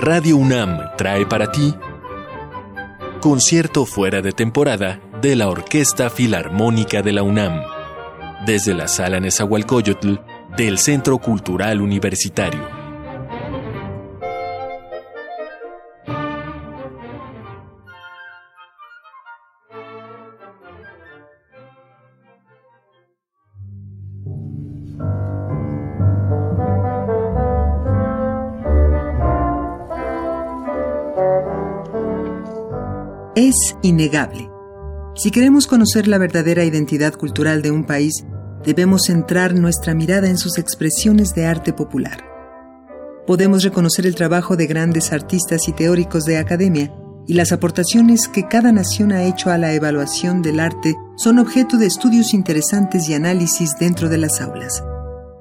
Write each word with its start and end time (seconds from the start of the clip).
Radio 0.00 0.36
UNAM 0.36 0.78
trae 0.96 1.26
para 1.26 1.50
ti 1.50 1.74
concierto 3.20 3.84
fuera 3.84 4.22
de 4.22 4.30
temporada 4.30 5.00
de 5.20 5.34
la 5.34 5.48
Orquesta 5.48 6.08
Filarmónica 6.08 7.02
de 7.02 7.10
la 7.10 7.24
UNAM, 7.24 7.62
desde 8.46 8.74
la 8.74 8.86
Sala 8.86 9.18
Nezahualcóyotl 9.18 10.14
del 10.56 10.78
Centro 10.78 11.18
Cultural 11.18 11.80
Universitario. 11.80 12.77
Es 33.48 33.74
innegable. 33.80 34.50
Si 35.16 35.30
queremos 35.30 35.66
conocer 35.66 36.06
la 36.06 36.18
verdadera 36.18 36.64
identidad 36.64 37.14
cultural 37.14 37.62
de 37.62 37.70
un 37.70 37.84
país, 37.84 38.26
debemos 38.62 39.04
centrar 39.06 39.54
nuestra 39.54 39.94
mirada 39.94 40.28
en 40.28 40.36
sus 40.36 40.58
expresiones 40.58 41.32
de 41.32 41.46
arte 41.46 41.72
popular. 41.72 42.22
Podemos 43.26 43.62
reconocer 43.62 44.04
el 44.04 44.16
trabajo 44.16 44.54
de 44.54 44.66
grandes 44.66 45.14
artistas 45.14 45.66
y 45.66 45.72
teóricos 45.72 46.26
de 46.26 46.36
academia, 46.36 46.92
y 47.26 47.32
las 47.32 47.50
aportaciones 47.50 48.28
que 48.28 48.46
cada 48.46 48.70
nación 48.70 49.12
ha 49.12 49.22
hecho 49.22 49.48
a 49.48 49.56
la 49.56 49.72
evaluación 49.72 50.42
del 50.42 50.60
arte 50.60 50.94
son 51.16 51.38
objeto 51.38 51.78
de 51.78 51.86
estudios 51.86 52.34
interesantes 52.34 53.08
y 53.08 53.14
análisis 53.14 53.70
dentro 53.80 54.10
de 54.10 54.18
las 54.18 54.42
aulas. 54.42 54.84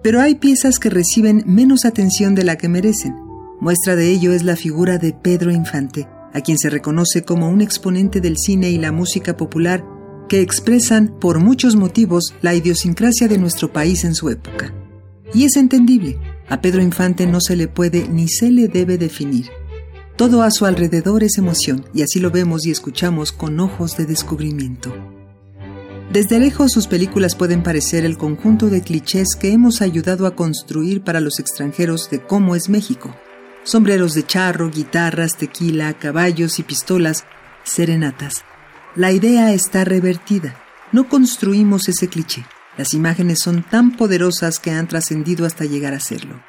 Pero 0.02 0.22
hay 0.22 0.36
piezas 0.36 0.80
que 0.80 0.90
reciben 0.90 1.44
menos 1.46 1.84
atención 1.84 2.36
de 2.36 2.46
la 2.46 2.56
que 2.56 2.70
merecen. 2.70 3.18
Muestra 3.60 3.98
de 3.98 4.10
ello 4.10 4.32
es 4.32 4.44
la 4.44 4.56
figura 4.56 4.98
de 4.98 5.12
Pedro 5.12 5.52
Infante, 5.52 6.08
a 6.34 6.42
quien 6.42 6.58
se 6.58 6.70
reconoce 6.70 7.24
como 7.24 7.50
un 7.50 7.62
exponente 7.62 8.22
del 8.22 8.38
cine 8.38 8.70
y 8.70 8.78
la 8.78 8.92
música 8.92 9.38
popular 9.38 9.84
que 10.28 10.42
expresan, 10.42 11.16
por 11.20 11.40
muchos 11.40 11.76
motivos, 11.76 12.34
la 12.42 12.54
idiosincrasia 12.54 13.28
de 13.28 13.38
nuestro 13.38 13.72
país 13.72 14.04
en 14.04 14.14
su 14.14 14.30
época. 14.30 14.74
Y 15.34 15.46
es 15.46 15.56
entendible, 15.56 16.20
a 16.50 16.62
Pedro 16.62 16.82
Infante 16.82 17.26
no 17.26 17.40
se 17.42 17.56
le 17.56 17.68
puede 17.68 18.08
ni 18.08 18.28
se 18.28 18.52
le 18.52 18.68
debe 18.68 18.98
definir. 18.98 19.50
Todo 20.16 20.42
a 20.42 20.52
su 20.52 20.66
alrededor 20.66 21.24
es 21.24 21.38
emoción, 21.38 21.86
y 21.94 22.02
así 22.02 22.20
lo 22.20 22.32
vemos 22.32 22.66
y 22.66 22.72
escuchamos 22.72 23.32
con 23.32 23.60
ojos 23.60 23.98
de 23.98 24.06
descubrimiento. 24.06 24.94
Desde 26.12 26.40
lejos 26.40 26.72
sus 26.72 26.88
películas 26.88 27.36
pueden 27.36 27.64
parecer 27.64 28.06
el 28.06 28.18
conjunto 28.18 28.68
de 28.68 28.82
clichés 28.82 29.36
que 29.40 29.52
hemos 29.52 29.82
ayudado 29.82 30.26
a 30.26 30.36
construir 30.36 31.04
para 31.04 31.20
los 31.20 31.40
extranjeros 31.40 32.10
de 32.10 32.22
cómo 32.22 32.56
es 32.56 32.70
México 32.70 33.14
sombreros 33.68 34.14
de 34.14 34.26
charro, 34.26 34.72
guitarras, 34.72 35.36
tequila, 35.38 35.94
caballos 35.94 36.58
y 36.58 36.64
pistolas, 36.64 37.26
serenatas. 37.64 38.46
La 38.96 39.12
idea 39.12 39.54
está 39.54 39.84
revertida. 39.84 40.56
No 40.94 41.10
construimos 41.10 41.90
ese 41.90 42.08
cliché. 42.08 42.46
Las 42.78 42.94
imágenes 42.94 43.40
son 43.44 43.64
tan 43.64 43.98
poderosas 43.98 44.60
que 44.60 44.72
han 44.72 44.88
trascendido 44.88 45.46
hasta 45.46 45.66
llegar 45.66 45.94
a 45.94 46.00
serlo. 46.00 46.42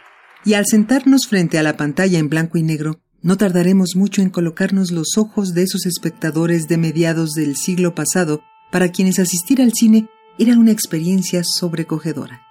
Y 0.45 0.55
al 0.55 0.65
sentarnos 0.67 1.27
frente 1.27 1.59
a 1.59 1.65
la 1.65 1.77
pantalla 1.77 2.21
en 2.21 2.29
blanco 2.29 2.57
y 2.57 2.63
negro, 2.63 3.01
no 3.21 3.37
tardaremos 3.37 3.97
mucho 3.97 4.23
en 4.23 4.31
colocarnos 4.31 4.93
los 4.93 5.19
ojos 5.19 5.55
de 5.55 5.65
esos 5.65 5.87
espectadores 5.87 6.69
de 6.69 6.79
mediados 6.79 7.33
del 7.33 7.57
siglo 7.57 7.97
pasado 7.97 8.43
para 8.71 8.91
quienes 8.91 9.19
asistir 9.19 9.61
al 9.61 9.73
cine 9.73 10.09
era 10.39 10.57
una 10.57 10.71
experiencia 10.71 11.43
sobrecogedora. 11.43 12.43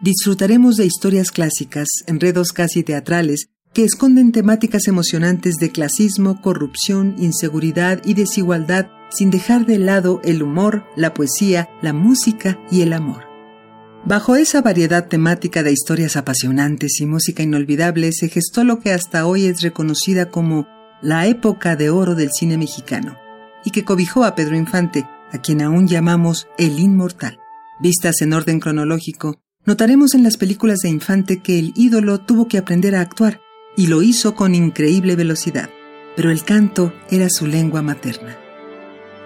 Disfrutaremos 0.00 0.76
de 0.76 0.86
historias 0.86 1.32
clásicas, 1.32 1.88
enredos 2.06 2.52
casi 2.52 2.84
teatrales, 2.84 3.48
que 3.76 3.84
esconden 3.84 4.32
temáticas 4.32 4.88
emocionantes 4.88 5.56
de 5.56 5.70
clasismo, 5.70 6.40
corrupción, 6.40 7.14
inseguridad 7.18 8.00
y 8.06 8.14
desigualdad 8.14 8.86
sin 9.10 9.30
dejar 9.30 9.66
de 9.66 9.76
lado 9.78 10.22
el 10.24 10.42
humor, 10.42 10.86
la 10.96 11.12
poesía, 11.12 11.68
la 11.82 11.92
música 11.92 12.58
y 12.70 12.80
el 12.80 12.94
amor. 12.94 13.24
Bajo 14.06 14.34
esa 14.34 14.62
variedad 14.62 15.08
temática 15.08 15.62
de 15.62 15.72
historias 15.72 16.16
apasionantes 16.16 17.02
y 17.02 17.04
música 17.04 17.42
inolvidable 17.42 18.12
se 18.12 18.30
gestó 18.30 18.64
lo 18.64 18.80
que 18.80 18.92
hasta 18.92 19.26
hoy 19.26 19.44
es 19.44 19.60
reconocida 19.60 20.30
como 20.30 20.66
la 21.02 21.26
época 21.26 21.76
de 21.76 21.90
oro 21.90 22.14
del 22.14 22.30
cine 22.32 22.56
mexicano, 22.56 23.18
y 23.62 23.72
que 23.72 23.84
cobijó 23.84 24.24
a 24.24 24.34
Pedro 24.34 24.56
Infante, 24.56 25.06
a 25.32 25.42
quien 25.42 25.60
aún 25.60 25.86
llamamos 25.86 26.48
el 26.56 26.78
inmortal. 26.78 27.40
Vistas 27.78 28.22
en 28.22 28.32
orden 28.32 28.58
cronológico, 28.58 29.38
notaremos 29.66 30.14
en 30.14 30.22
las 30.22 30.38
películas 30.38 30.78
de 30.78 30.88
Infante 30.88 31.42
que 31.42 31.58
el 31.58 31.74
ídolo 31.76 32.22
tuvo 32.22 32.48
que 32.48 32.56
aprender 32.56 32.96
a 32.96 33.02
actuar, 33.02 33.42
y 33.76 33.88
lo 33.88 34.02
hizo 34.02 34.34
con 34.34 34.54
increíble 34.54 35.16
velocidad, 35.16 35.70
pero 36.16 36.30
el 36.30 36.42
canto 36.44 36.92
era 37.10 37.28
su 37.28 37.46
lengua 37.46 37.82
materna. 37.82 38.36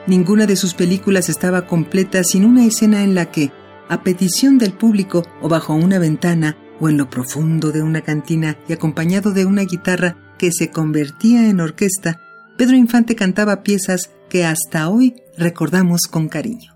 Ninguna 0.06 0.47
de 0.47 0.56
sus 0.56 0.75
películas 0.75 1.28
estaba 1.28 1.66
completa 1.66 2.25
sin 2.25 2.44
una 2.44 2.65
escena 2.65 3.05
en 3.05 3.15
la 3.15 3.31
que, 3.31 3.53
a 3.88 4.03
petición 4.03 4.59
del 4.59 4.72
público 4.72 5.25
o 5.41 5.49
bajo 5.49 5.75
una 5.75 5.99
ventana 5.99 6.56
o 6.81 6.88
en 6.88 6.97
lo 6.97 7.11
profundo 7.11 7.72
de 7.72 7.83
una 7.83 8.00
cantina 8.00 8.56
y 8.69 8.72
acompañado 8.72 9.33
de 9.33 9.44
una 9.44 9.62
guitarra 9.62 10.34
que 10.38 10.50
se 10.53 10.71
convertía 10.71 11.49
en 11.49 11.61
orquesta, 11.61 12.21
Pedro 12.56 12.77
Infante 12.77 13.15
cantaba 13.15 13.62
piezas 13.62 14.11
que 14.28 14.44
hasta 14.44 14.88
hoy 14.88 15.17
recordamos 15.37 16.03
con 16.11 16.28
cariño. 16.28 16.75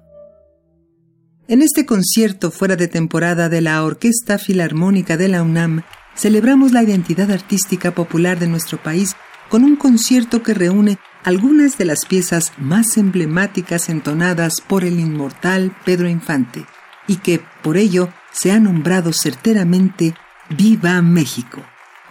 En 1.47 1.61
este 1.61 1.85
concierto 1.85 2.51
fuera 2.51 2.77
de 2.77 2.89
temporada 2.89 3.49
de 3.49 3.61
la 3.61 3.83
Orquesta 3.85 4.39
Filarmónica 4.39 5.17
de 5.17 5.29
la 5.29 5.43
UNAM, 5.43 5.83
celebramos 6.15 6.73
la 6.73 6.83
identidad 6.83 7.31
artística 7.31 7.93
popular 7.93 8.39
de 8.39 8.49
nuestro 8.49 8.83
país 8.83 9.17
con 9.49 9.65
un 9.65 9.77
concierto 9.77 10.43
que 10.43 10.55
reúne 10.55 10.99
algunas 11.25 11.79
de 11.79 11.85
las 11.85 12.05
piezas 12.07 12.53
más 12.59 12.97
emblemáticas 12.97 13.89
entonadas 13.89 14.61
por 14.67 14.85
el 14.85 15.01
inmortal 15.01 15.75
Pedro 15.85 16.09
Infante 16.09 16.67
y 17.07 17.17
que, 17.17 17.43
por 17.63 17.77
ello, 17.77 18.11
se 18.33 18.53
ha 18.53 18.61
nombrado 18.61 19.13
certeramente 19.13 20.15
Viva 20.51 21.01
México. 21.03 21.63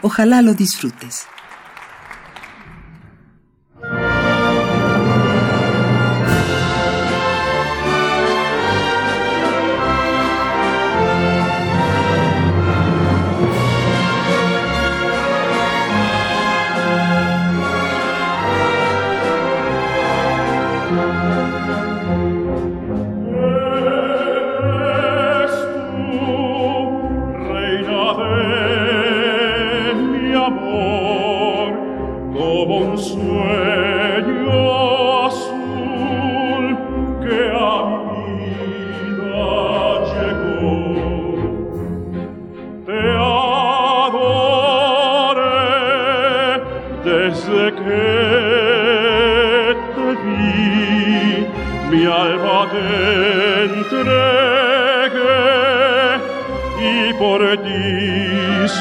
Ojalá 0.02 0.42
lo 0.42 0.54
disfrutes. 0.54 1.28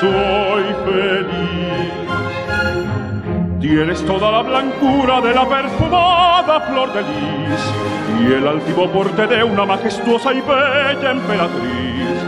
Soy 0.01 0.65
feliz. 0.85 1.93
Tienes 3.61 4.05
toda 4.05 4.31
la 4.33 4.43
blancura 4.43 5.21
de 5.21 5.35
la 5.35 5.49
perfumada 5.49 6.61
flor 6.61 6.93
de 6.93 7.03
lis 7.03 7.61
y 8.21 8.33
el 8.33 8.47
altivo 8.47 8.89
porte 8.91 9.27
de 9.27 9.45
una 9.45 9.65
majestuosa 9.65 10.33
y 10.33 10.41
bella 10.41 11.11
emperatriz. 11.11 12.19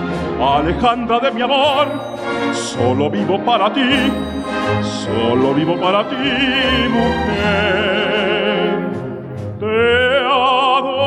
Alejandra 0.40 1.20
de 1.20 1.30
mi 1.32 1.42
amor, 1.42 1.86
solo 2.52 3.10
vivo 3.10 3.38
para 3.44 3.72
ti, 3.72 4.12
solo 4.82 5.54
vivo 5.54 5.80
para 5.80 6.08
ti, 6.08 6.16
mujer. 6.96 7.74
Te 9.60 10.18
adoré 10.26 11.04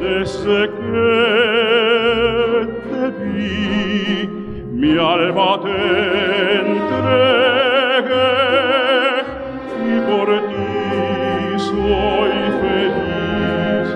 desde 0.00 0.70
que 0.70 1.47
alma 4.98 5.60
te 5.62 5.68
entregue 6.60 7.18
y 9.86 10.00
por 10.08 10.28
ti 10.48 11.58
soy 11.58 12.34
feliz. 12.60 13.88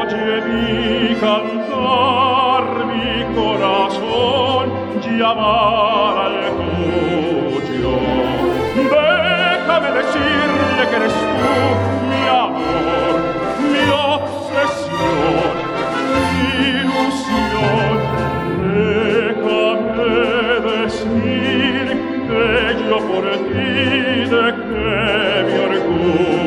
Oye 0.00 0.32
mi 0.48 1.14
cantar, 1.16 2.64
mi 2.86 3.10
corazón 3.34 4.66
llamar 5.06 6.16
al 6.26 6.36
tuyo. 6.56 7.94
Déjame 8.74 9.88
decirle 9.92 10.82
que 10.90 10.96
eres 10.96 11.12
tú 11.12 11.91
fine 23.52 23.86
che 23.86 24.16
mi 24.16 24.34
orgoglio 24.34 26.41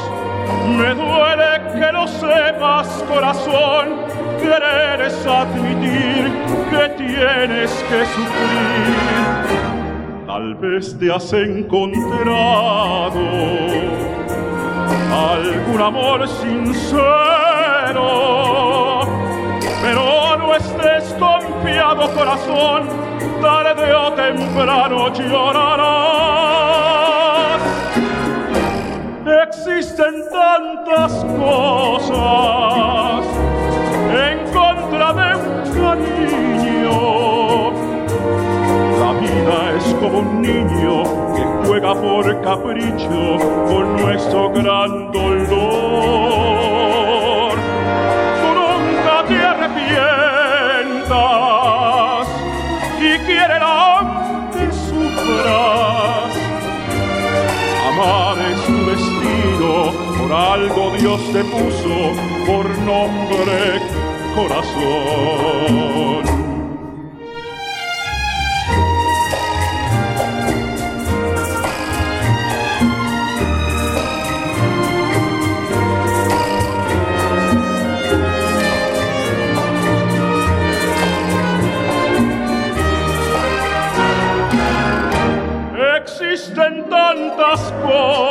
me 0.77 0.95
duele 0.95 1.61
que 1.73 1.91
lo 1.91 2.07
sepas, 2.07 2.87
corazón, 3.07 4.05
querer 4.41 5.01
es 5.01 5.25
admitir 5.25 6.31
que 6.69 6.89
tienes 6.97 7.71
que 7.89 8.05
sufrir. 8.05 8.95
Tal 10.25 10.55
vez 10.55 10.97
te 10.97 11.11
has 11.11 11.33
encontrado 11.33 13.19
algún 15.11 15.81
amor 15.81 16.25
sincero 16.27 18.29
pero 19.81 20.18
no 20.49 20.55
estés 20.55 21.13
confiado, 21.19 22.11
corazón, 22.15 22.87
tarde 23.39 23.93
o 23.93 24.11
temprano 24.13 25.13
llorarás. 25.13 25.61
Existen 29.47 30.23
tantas 30.31 31.13
cosas 31.37 33.25
en 34.27 34.37
contra 34.51 35.13
de 35.13 35.35
un 35.35 35.49
cariño. 35.79 36.97
La 38.99 39.11
vida 39.19 39.55
es 39.77 39.85
como 39.99 40.17
un 40.19 40.41
niño 40.41 40.95
que 41.35 41.43
juega 41.67 41.93
por 41.93 42.41
capricho 42.41 43.37
con 43.67 43.83
nuestro 44.01 44.49
gran 44.51 45.11
dolor 45.11 46.58
algo 60.31 60.91
Dios 60.97 61.21
te 61.33 61.43
puso 61.43 62.13
por 62.45 62.69
nombre 62.79 63.81
corazón. 64.35 65.59
Existen 85.97 86.89
tantas 86.89 87.73
cosas 87.83 88.28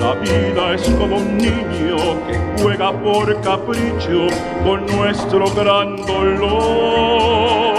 La 0.00 0.14
vida 0.14 0.74
es 0.74 0.88
como 0.90 1.16
un 1.16 1.36
niño 1.36 1.96
que 2.26 2.34
juega 2.62 2.92
por 2.92 3.40
capricho 3.40 4.28
con 4.64 4.86
nuestro 4.86 5.50
gran 5.52 5.96
dolor. 5.96 7.76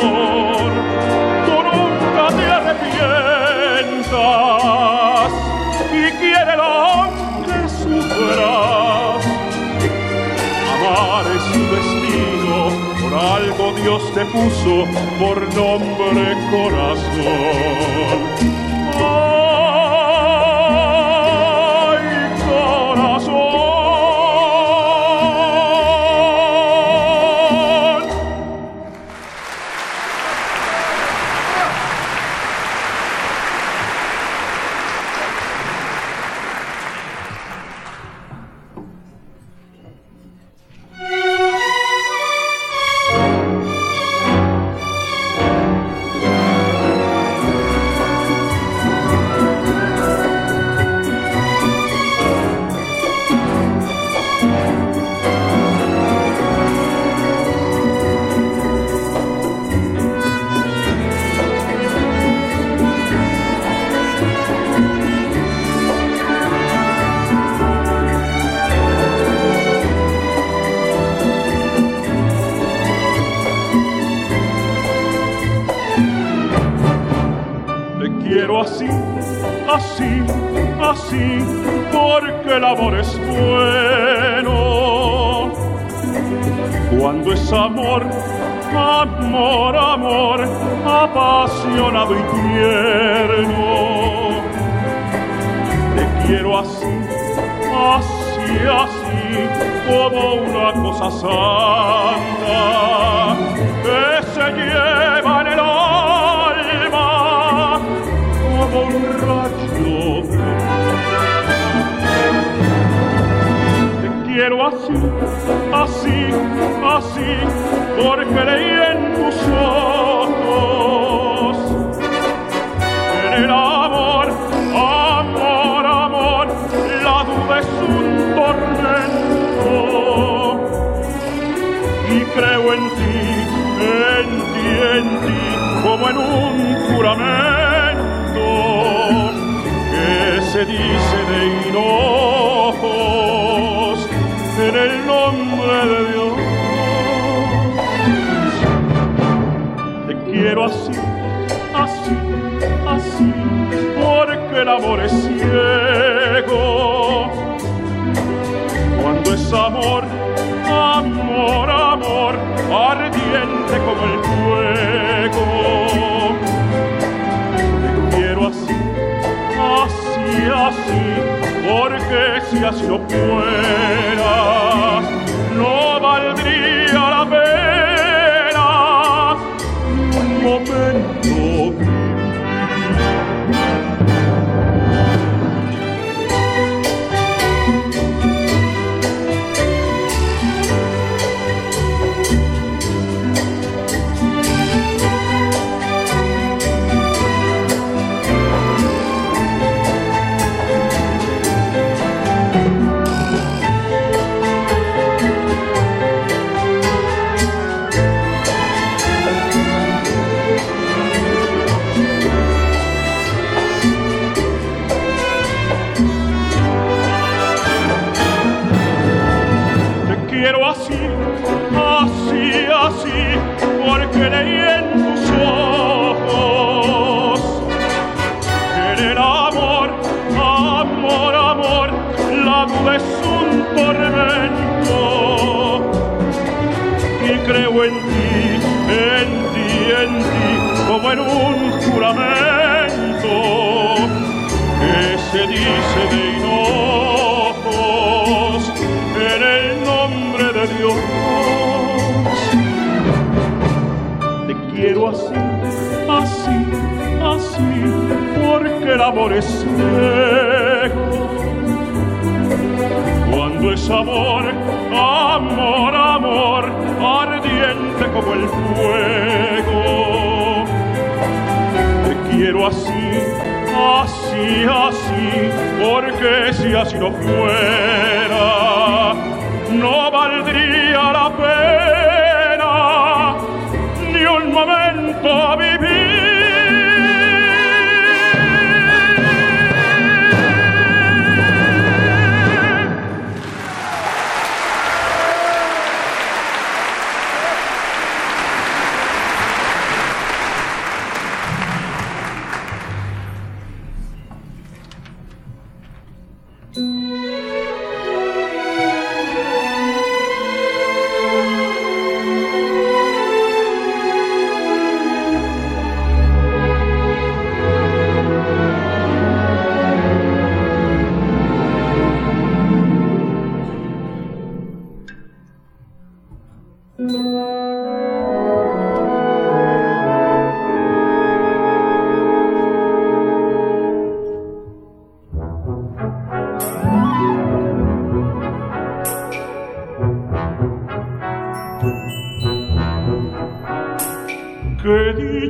Tú 1.46 1.56
nunca 1.64 2.28
te 2.36 2.46
arrepientas 2.46 4.12
y 5.94 6.12
quiérelo 6.20 6.76
que 7.46 7.60
sufras. 7.70 9.22
Amar 10.74 11.26
es 11.36 11.46
tu 11.54 11.62
destino, 11.76 12.58
por 13.02 13.14
algo 13.18 13.66
Dios 13.82 14.04
te 14.14 14.24
puso 14.26 14.74
por 15.20 15.38
nombre 15.56 16.26
corazón. 16.52 18.18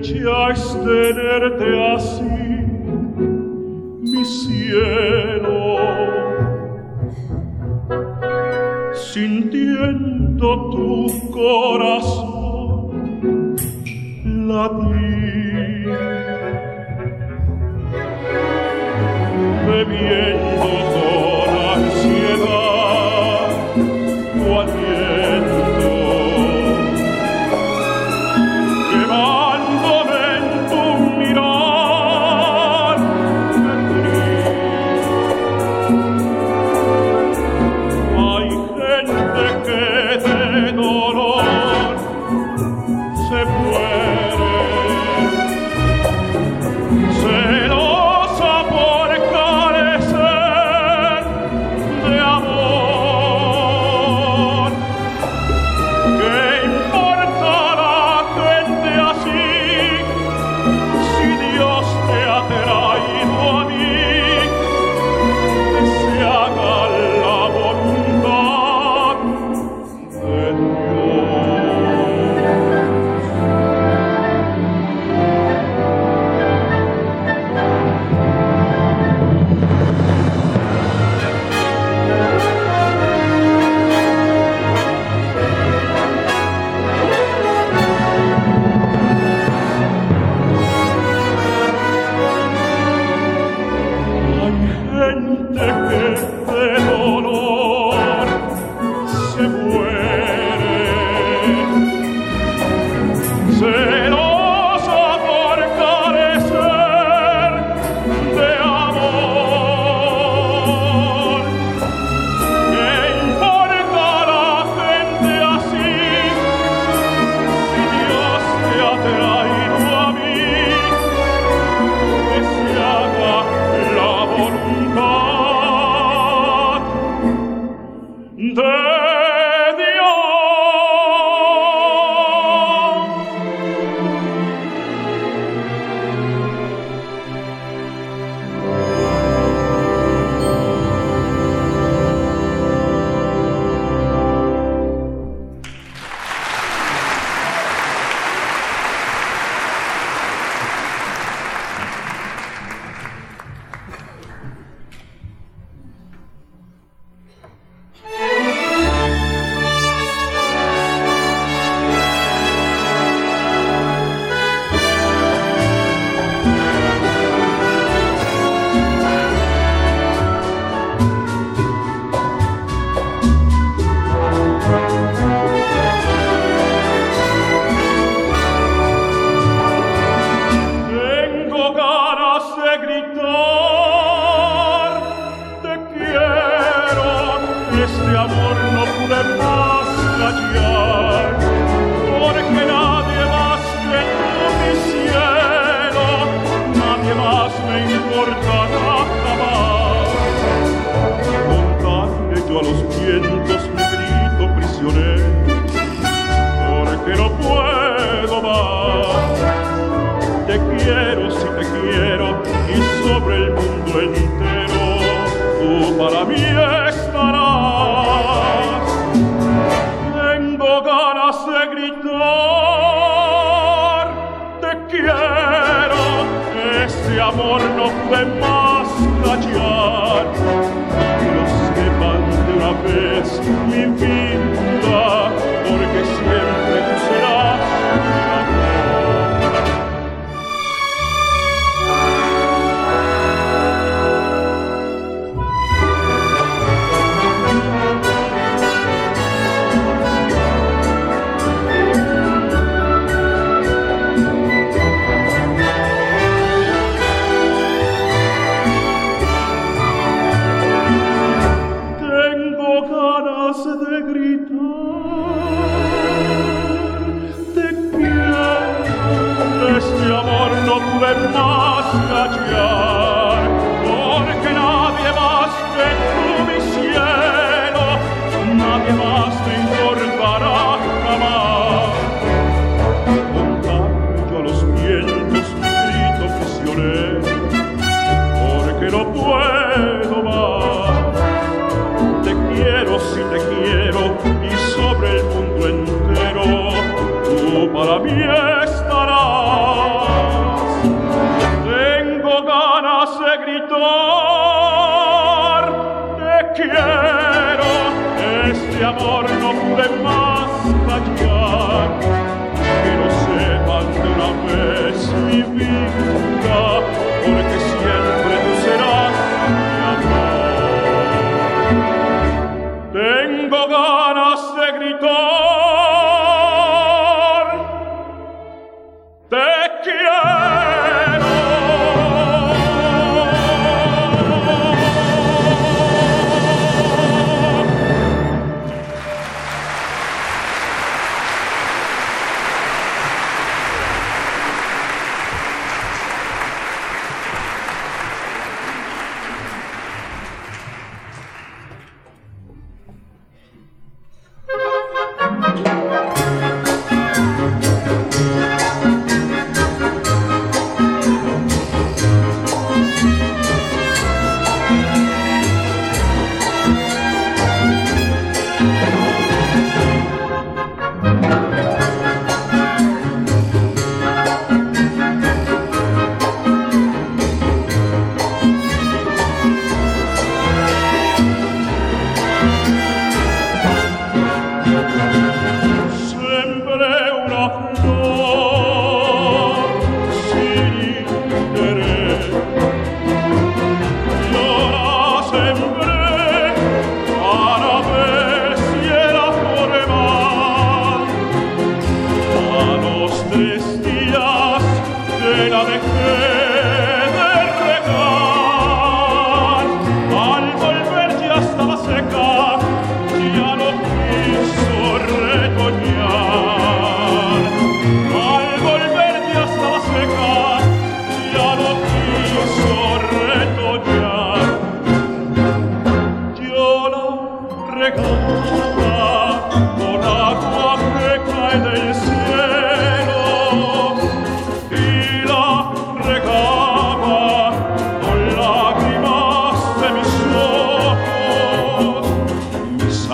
desechaste 0.08 1.14
tenerte 1.14 1.96
así. 1.96 2.47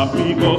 amigo. 0.03 0.52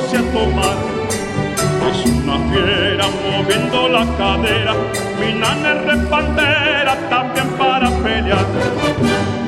Poniéndose 0.00 0.16
a 0.16 0.22
tomar. 0.32 0.76
Es 1.90 2.06
una 2.06 2.38
fiera 2.50 3.06
moviendo 3.24 3.88
la 3.88 4.04
cadera, 4.16 4.74
mi 5.18 5.32
nana 5.38 5.72
es 5.72 5.84
repandera 5.86 6.96
también 7.08 7.48
para 7.58 7.90
pelear. 7.90 8.46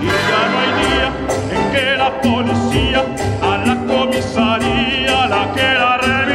Y 0.01 0.07
ya 0.07 0.41
no 0.51 0.59
hay 0.61 0.73
día 0.83 1.09
en 1.53 1.73
que 1.73 1.97
la 1.97 2.21
policía 2.21 3.05
a 3.43 3.59
la 3.67 3.77
comisaría 3.87 5.27
la 5.29 5.53
quiera 5.53 5.97
remitir. 5.99 6.32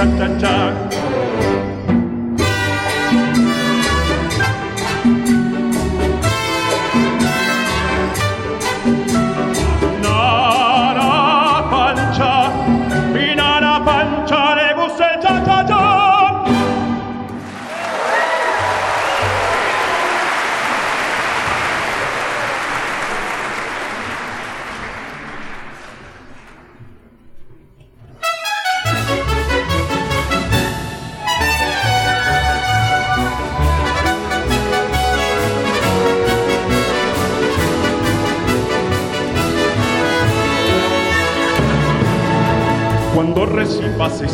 ta 0.00 0.06
ta 0.18 0.28
ta. 0.40 0.89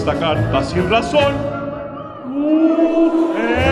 Esta 0.07 0.21
carta 0.21 0.63
sin 0.63 0.89
razón, 0.89 1.35
Eugenia, 2.33 3.65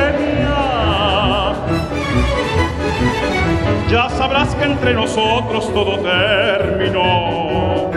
ya 3.88 4.08
sabrás 4.08 4.52
que 4.56 4.64
entre 4.64 4.94
nosotros 4.94 5.72
todo 5.72 6.00
terminó. 6.00 7.88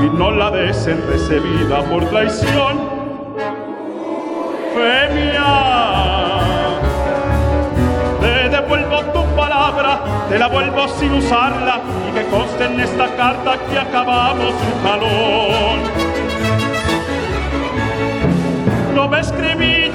Y 0.00 0.10
no 0.16 0.30
la 0.30 0.52
des 0.52 0.88
por 1.90 2.04
traición. 2.04 2.91
Te 10.28 10.38
la 10.38 10.48
vuelvo 10.48 10.88
sin 10.88 11.12
usarla 11.14 11.80
y 12.08 12.12
que 12.14 12.24
conste 12.26 12.64
en 12.64 12.80
esta 12.80 13.08
carta 13.16 13.56
que 13.70 13.78
acabamos 13.78 14.54
un 14.54 14.82
jalón. 14.82 15.78
No 18.94 19.08
me 19.08 19.20
escribiste 19.20 19.92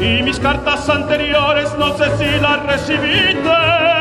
y 0.00 0.22
mis 0.22 0.38
cartas 0.40 0.88
anteriores 0.88 1.72
no 1.78 1.96
sé 1.96 2.04
si 2.18 2.40
las 2.40 2.62
recibiste. 2.66 3.92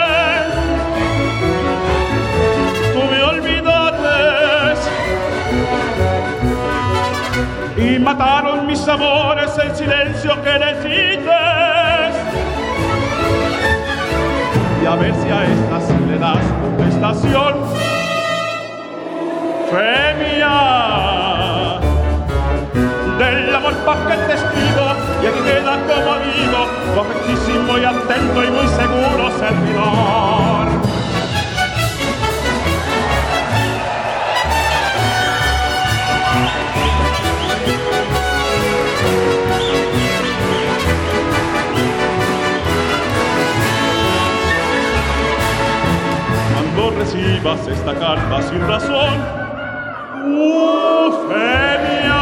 Y 7.78 7.98
mataron 7.98 8.68
mis 8.68 8.88
amores 8.88 9.58
el 9.58 9.76
silencio 9.76 10.40
que 10.44 10.60
les 10.60 10.86
a 14.92 14.96
ver 14.98 15.14
si 15.16 15.30
a 15.30 15.46
esta 15.46 15.80
sí 15.80 15.94
le 16.06 16.18
das 16.20 16.46
contestación. 16.62 17.54
Femia, 19.72 20.58
del 23.18 23.56
amor 23.56 23.74
pa' 23.86 24.06
que 24.08 24.18
te 24.28 24.34
escribo 24.34 24.86
y 25.24 25.28
aquí 25.28 25.40
queda 25.46 25.80
como 25.88 26.12
amigo, 26.20 26.60
tu 26.94 27.00
afectísimo 27.00 27.78
y 27.78 27.86
atento 27.86 28.44
y 28.44 28.52
muy 28.52 28.68
seguro 28.68 29.32
servidor. 29.40 31.01
Recibas 46.98 47.68
esta 47.68 47.94
carta 47.96 48.42
sin 48.44 48.62
razón, 48.68 49.14
Eufemia, 50.26 52.22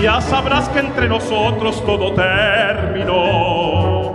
ya 0.00 0.20
sabrás 0.20 0.68
que 0.70 0.78
entre 0.78 1.08
nosotros 1.08 1.84
todo 1.84 2.14
terminó. 2.14 4.14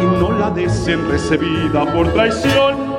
Y 0.00 0.04
no 0.20 0.32
la 0.38 0.50
des 0.50 0.72
por 1.92 2.12
traición. 2.12 2.94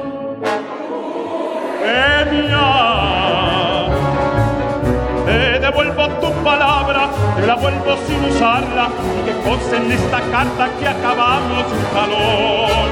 Eufemia, 1.82 2.84
vuelvo 7.66 7.97
sin 8.05 8.24
usarla 8.26 8.89
y 9.18 9.26
que 9.26 9.34
conste 9.49 9.78
en 9.78 9.91
esta 9.91 10.22
carta 10.30 10.70
que 10.80 10.88
acabamos 10.88 11.66
un 11.72 11.84
jalón. 11.93 12.89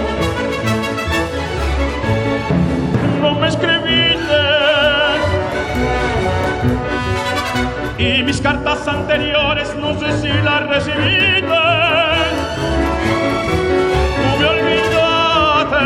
No 3.21 3.35
me 3.35 3.47
escribiste 3.49 4.41
y 7.99 8.23
mis 8.23 8.41
cartas 8.41 8.87
anteriores 8.87 9.75
sé 9.99 10.11
si 10.21 10.29
la 10.41 10.61
recibiste. 10.61 11.61
Tú 14.17 14.27
me 14.39 14.45
olvidaste. 14.53 15.85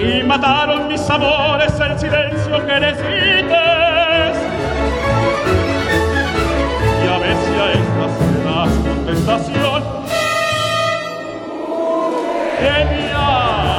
Y 0.00 0.24
mataron 0.24 0.88
mis 0.88 1.08
amores 1.08 1.72
el 1.78 1.98
silencio 2.00 2.66
que 2.66 2.80
les 2.80 2.98
Y 7.52 7.58
a 7.58 7.64
ver 7.64 7.76
si 7.76 7.80
a 7.80 8.06
esta 8.06 8.06
será 8.18 8.58
contestación. 8.82 9.82
Genial. 12.60 13.72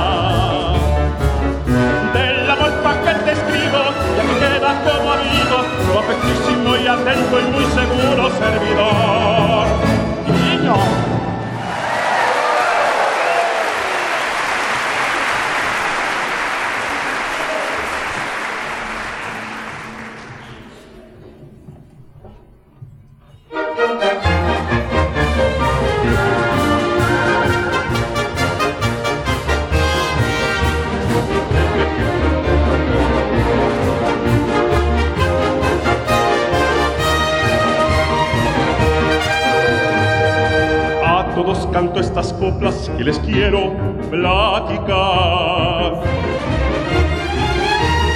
Del 2.13 2.49
amor 2.51 2.73
pa' 2.83 2.97
que 3.03 3.13
te 3.23 3.31
escribo, 3.31 3.81
ya 4.17 4.23
que 4.27 4.35
queda 4.39 4.71
como 4.83 5.07
amigo, 5.13 5.57
tu 5.85 5.91
afectísimo 5.99 6.69
y 6.75 6.87
atento 6.87 7.35
y 7.39 7.43
muy 7.51 7.65
seguro 7.65 8.29
servidor. 8.37 9.65
Niño. 10.27 11.12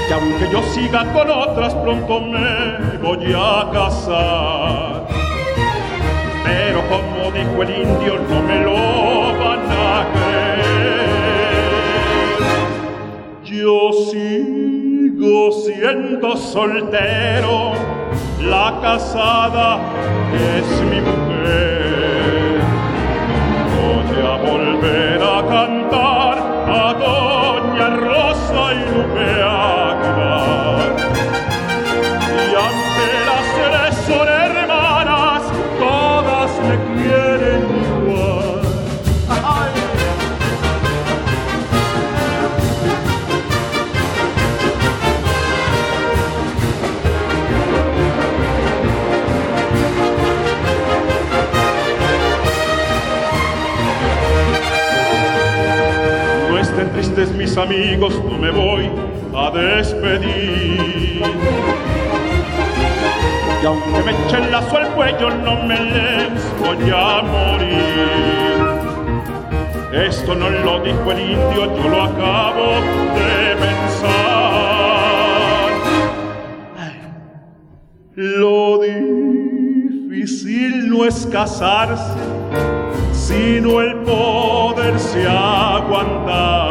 Que 0.08 0.14
aunque 0.14 0.50
yo 0.50 0.64
siga 0.64 1.04
con 1.12 1.30
otras, 1.30 1.76
pronto 1.76 2.22
me 2.22 2.98
voy 3.02 3.34
a 3.36 3.70
casar. 3.74 5.06
Pero 6.46 6.82
como 6.88 7.30
dijo 7.32 7.62
el 7.64 7.70
indio, 7.70 8.18
no 8.30 8.42
me 8.42 8.62
lo 8.62 9.38
van 9.38 9.70
a 9.70 10.08
creer. 10.14 11.08
Yo 13.44 13.92
sigo 14.10 15.52
siendo 15.52 16.38
soltero, 16.38 17.74
la 18.44 18.80
casada 18.82 19.80
es 20.34 20.82
mi 20.84 21.02
mujer. 21.02 22.62
Voy 23.76 24.10
a 24.26 24.38
volver 24.38 25.22
a 25.22 25.46
cantar 25.50 26.38
a 26.70 26.94
Doña 26.94 27.90
Rosa 27.98 28.74
y 28.74 28.76
Lupe 28.90 29.38
mis 57.48 57.58
amigos, 57.58 58.22
no 58.30 58.38
me 58.38 58.52
voy 58.52 58.92
a 59.34 59.50
despedir. 59.52 61.22
Y 63.62 63.66
aunque 63.66 64.04
me 64.04 64.12
echen 64.12 64.52
lazo 64.52 64.78
al 64.78 64.90
cuello, 64.90 65.30
no 65.30 65.56
me 65.64 65.80
les 65.80 66.60
voy 66.60 66.92
a 66.94 67.22
morir. 67.22 68.58
Esto 69.94 70.36
no 70.36 70.50
lo 70.50 70.82
dijo 70.82 71.12
el 71.14 71.20
indio, 71.22 71.74
yo 71.78 71.88
lo 71.88 72.04
acabo 72.04 72.82
de 73.16 73.56
pensar. 73.66 74.98
Lo 78.16 78.80
difícil 80.10 80.90
no 80.90 81.06
es 81.06 81.26
casarse, 81.32 82.20
sino 83.14 83.80
el 83.80 83.96
poderse 84.00 85.26
aguantar. 85.30 86.67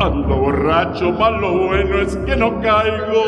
Ando 0.00 0.36
borracho, 0.36 1.10
malo 1.10 1.66
bueno 1.66 1.98
es 2.00 2.16
que 2.18 2.36
no 2.36 2.60
caigo, 2.60 3.24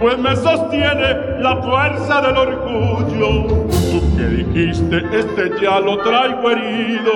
pues 0.00 0.16
me 0.16 0.34
sostiene 0.34 1.40
la 1.40 1.56
fuerza 1.56 2.22
del 2.22 2.38
orgullo. 2.38 3.46
Tú 3.68 4.16
que 4.16 4.24
dijiste, 4.24 5.02
este 5.12 5.50
ya 5.60 5.78
lo 5.78 5.98
traigo 5.98 6.50
herido, 6.50 7.12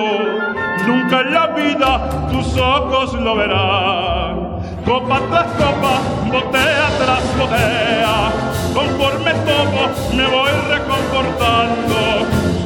nunca 0.85 1.21
en 1.21 1.33
la 1.33 1.47
vida 1.47 2.27
tus 2.31 2.55
ojos 2.59 3.19
lo 3.19 3.35
verán. 3.35 4.59
Copa 4.85 5.19
tras 5.31 5.47
copa, 5.53 5.99
botella 6.27 6.89
tras 6.99 7.37
botella, 7.39 8.29
conforme 8.71 9.31
tomo 9.45 9.89
me 10.15 10.27
voy 10.27 10.51
reconfortando. 10.69 11.97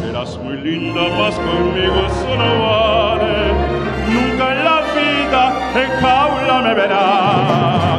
Serás 0.02 0.38
muy 0.40 0.58
linda, 0.58 1.02
más 1.18 1.36
conmigo 1.36 1.96
eso 2.08 2.36
no 2.36 2.50
vale. 2.68 3.54
Nunca 4.10 4.52
en 4.52 4.64
la 4.66 4.69
en 5.76 5.92
jaula 6.02 6.62
me 6.62 6.74
verás. 6.74 7.99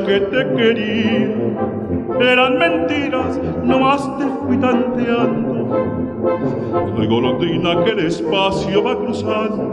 Que 0.00 0.20
te 0.20 0.54
quería, 0.56 1.36
eran 2.20 2.58
mentiras, 2.58 3.38
nomás 3.62 4.02
te 4.18 4.24
fui 4.46 4.56
tanteando. 4.56 5.52
Soy 6.96 7.06
golondrina 7.06 7.84
que 7.84 7.90
el 7.90 8.06
espacio 8.06 8.82
va 8.82 8.96
cruzando, 8.96 9.64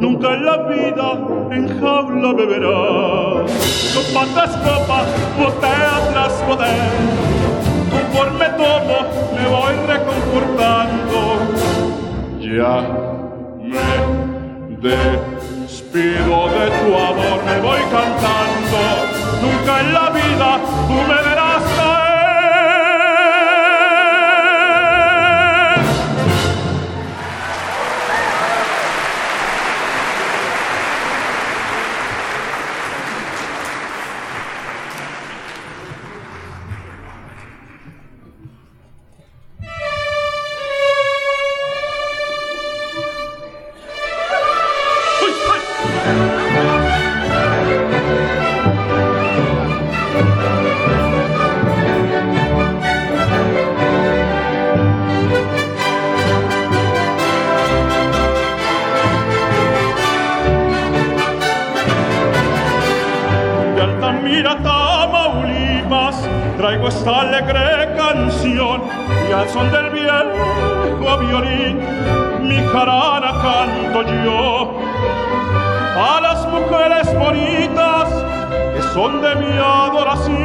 nunca 0.00 0.34
en 0.34 0.44
la 0.44 0.56
vida 0.68 1.18
en 1.50 1.80
jaula 1.80 2.32
beberás. 2.32 3.94
Copa 3.94 4.26
tras 4.34 4.56
copa, 4.56 5.04
botella 5.38 5.94
tras 6.12 6.46
botella, 6.48 6.90
conforme 7.90 8.46
tomo 8.56 8.98
me 9.34 9.44
voy 9.54 9.74
reconfortando. 9.86 11.18
Ya 12.40 12.74
me 13.60 13.88
despido 14.88 16.48
de 16.48 16.66
tu 16.78 16.94
amor, 16.94 17.38
me 17.44 17.60
voy 17.60 17.80
cantando. 17.90 19.15
Nunca 19.46 19.80
en 19.80 19.94
la 19.94 20.10
vida 20.10 20.60
tú 20.88 20.94
me 20.94 21.22
verás 21.22 21.45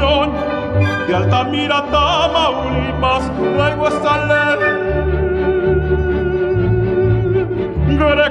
Unión, 0.02 0.32
de 1.08 1.16
Altamira, 1.16 1.84
Tamaulipas, 1.92 3.32
luego 3.40 3.88
esta 3.88 4.26
ley, 4.26 4.82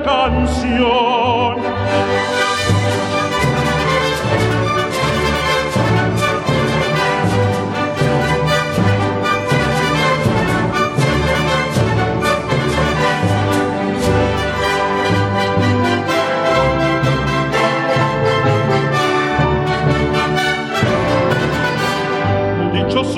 canción. 0.03 1.50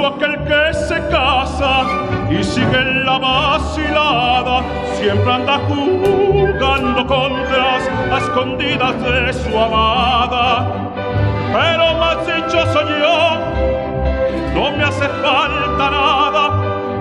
Aquel 0.00 0.36
que 0.44 0.74
se 0.74 0.98
casa 1.10 1.84
y 2.28 2.42
sigue 2.42 2.76
en 2.76 3.04
la 3.04 3.18
vacilada, 3.18 4.62
siempre 4.94 5.32
anda 5.32 5.60
jugando 5.68 7.06
contras 7.06 7.88
a 8.10 8.18
escondidas 8.18 9.00
de 9.00 9.32
su 9.32 9.56
amada. 9.56 10.66
Pero 11.52 11.94
más 11.98 12.26
dichoso 12.26 12.82
yo, 12.88 13.38
no 14.54 14.76
me 14.76 14.82
hace 14.82 15.08
falta 15.08 15.90
nada, 15.90 16.50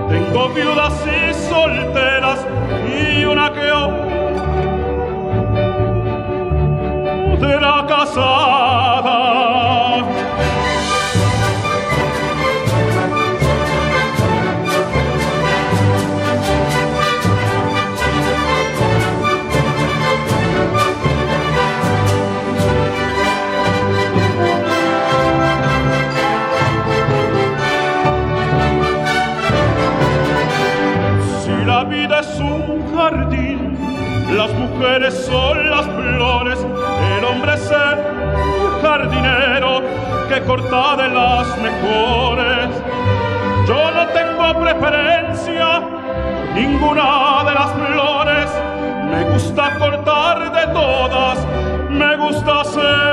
tengo 0.08 0.48
viudas 0.50 1.04
y 1.06 1.34
solteras 1.34 2.46
y 2.86 3.24
una 3.24 3.52
que 3.52 3.72
otra 7.32 7.84
casada. 7.88 9.91
mujeres 34.82 35.14
son 35.26 35.70
las 35.70 35.86
flores, 35.86 36.58
el 37.16 37.24
hombre 37.24 37.54
es 37.54 37.70
el 37.70 38.82
jardinero 38.82 39.80
que 40.28 40.40
corta 40.42 40.96
de 40.96 41.08
las 41.08 41.46
mejores. 41.58 42.68
Yo 43.68 43.90
no 43.92 44.06
tengo 44.08 44.60
preferencia, 44.60 45.82
ninguna 46.56 47.44
de 47.44 47.54
las 47.54 47.72
flores, 47.74 48.50
me 49.08 49.22
gusta 49.30 49.78
cortar 49.78 50.52
de 50.52 50.66
todas, 50.72 51.38
me 51.88 52.16
gusta 52.16 52.64
ser 52.64 53.11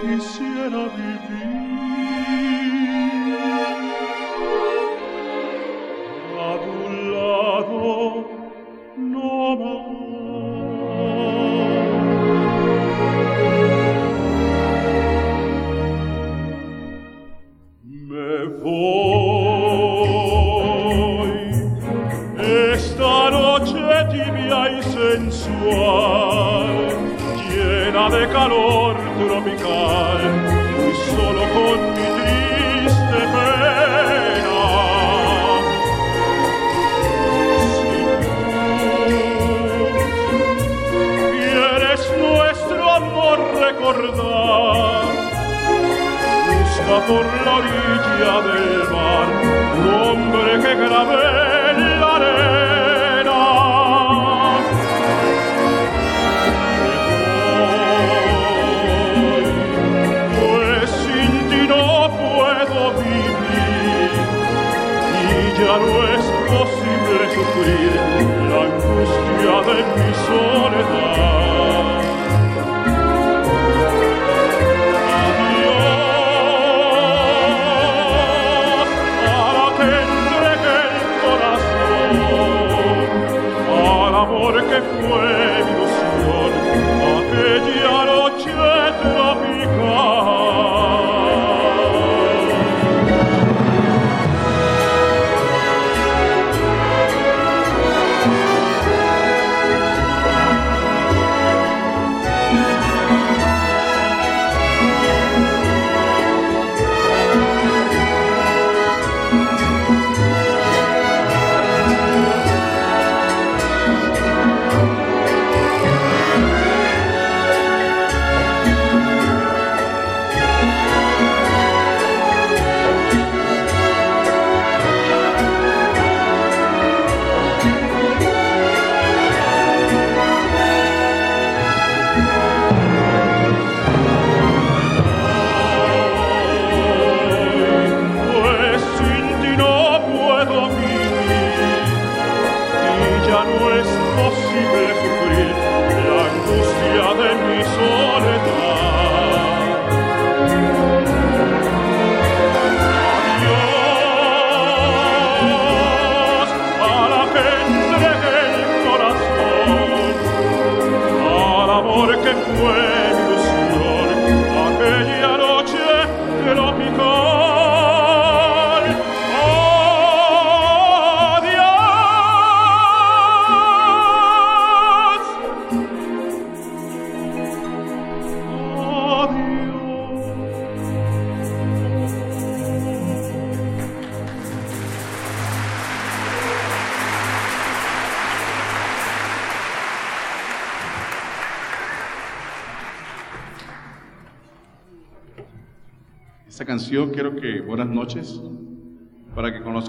quisiera 0.00 0.88
vivir. 0.88 1.59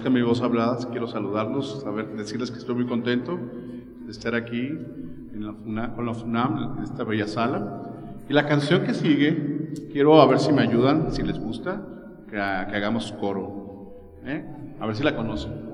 conozcan 0.01 0.13
mi 0.13 0.21
voz 0.23 0.41
hablada, 0.41 0.77
quiero 0.89 1.07
saludarlos, 1.07 1.81
saber, 1.81 2.15
decirles 2.15 2.49
que 2.49 2.57
estoy 2.57 2.73
muy 2.73 2.87
contento 2.87 3.37
de 3.37 4.11
estar 4.11 4.33
aquí 4.33 4.67
en 4.67 5.75
la 5.75 5.93
con 5.93 6.05
la 6.07 6.13
FUNAM, 6.15 6.77
en 6.77 6.83
esta 6.83 7.03
bella 7.03 7.27
sala. 7.27 7.83
Y 8.27 8.33
la 8.33 8.47
canción 8.47 8.83
que 8.83 8.95
sigue, 8.95 9.89
quiero 9.91 10.19
a 10.19 10.25
ver 10.25 10.39
si 10.39 10.51
me 10.51 10.63
ayudan, 10.63 11.11
si 11.11 11.21
les 11.21 11.37
gusta, 11.37 11.85
que, 12.25 12.31
que 12.31 12.37
hagamos 12.37 13.11
coro. 13.19 14.17
¿eh? 14.25 14.43
A 14.79 14.87
ver 14.87 14.95
si 14.95 15.03
la 15.03 15.15
conocen. 15.15 15.70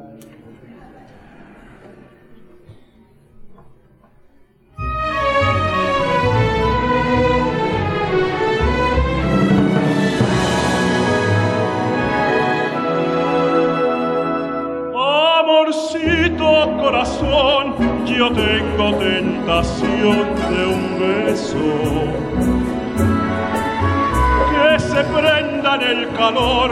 corazón, 16.76 17.76
yo 18.05 18.32
tengo 18.32 18.97
tentación 18.97 20.26
de 20.49 20.65
un 20.65 20.99
beso 20.99 21.57
que 24.51 24.80
se 24.80 25.03
prenda 25.03 25.76
en 25.76 25.82
el 25.82 26.09
calor 26.13 26.72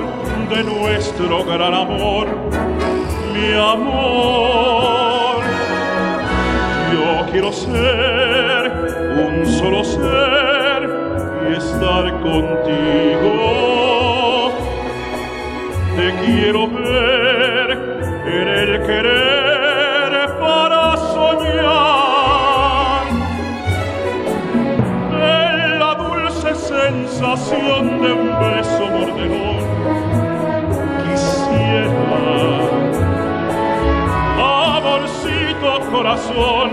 de 0.50 0.64
nuestro 0.64 1.44
gran 1.46 1.74
amor, 1.74 2.28
mi 3.34 3.54
amor. 3.54 5.38
Yo 6.94 7.26
quiero 7.32 7.52
ser 7.52 8.72
un 9.26 9.46
solo 9.46 9.84
ser 9.84 11.06
y 11.50 11.54
estar 11.56 12.12
contigo. 12.22 13.32
Te 15.96 16.08
quiero 16.26 16.68
ver 16.68 17.70
en 18.28 18.48
el 18.48 18.82
querer. 18.86 19.45
Sensación 26.86 28.00
de 28.02 28.12
un 28.14 28.28
beso 28.40 28.86
mordedor. 28.96 29.62
Quisiera, 31.04 31.90
amorcito 34.78 35.72
corazón, 35.92 36.68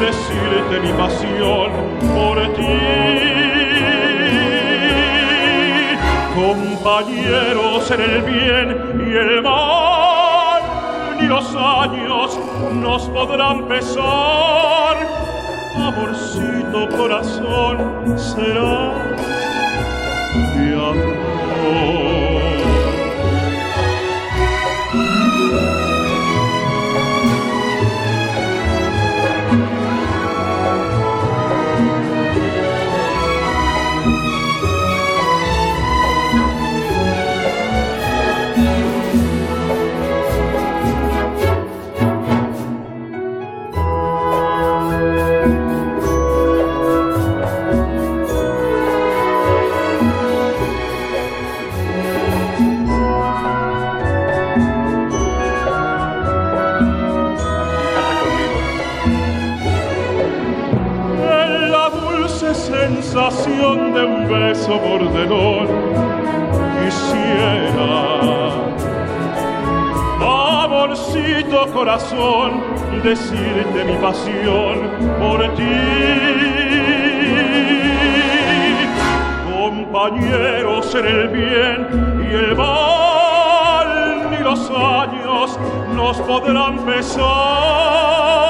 decirte 0.00 0.74
mi 0.84 0.92
pasión 1.02 1.70
por 2.14 2.36
ti 2.56 2.74
compañeros 6.34 7.90
en 7.90 8.00
el 8.00 8.22
bien 8.22 8.66
y 9.08 9.12
el 9.16 9.42
mal, 9.42 10.62
ni 11.18 11.26
los 11.26 11.56
años 11.56 12.38
nos 12.74 13.08
podrán 13.08 13.66
pesar. 13.68 14.96
Amorcito 15.76 16.88
corazón 16.96 18.18
será 18.18 19.13
beso 64.64 64.80
mordedor 64.80 65.68
quisiera. 66.82 67.84
Amorcito 70.64 71.66
corazón, 71.72 72.62
decirte 73.02 73.84
mi 73.84 73.96
pasión 73.96 74.90
por 75.20 75.54
ti. 75.54 75.80
Compañeros 79.52 80.94
en 80.94 81.06
el 81.06 81.28
bien 81.28 82.26
y 82.30 82.34
el 82.34 82.56
mal, 82.56 84.30
ni 84.30 84.38
los 84.38 84.70
años 84.70 85.58
nos 85.94 86.20
podrán 86.22 86.78
pesar 86.78 88.43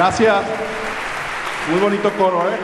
Gracias. 0.00 0.34
Muy 1.70 1.78
bonito 1.78 2.10
coro, 2.16 2.48
¿eh? 2.50 2.56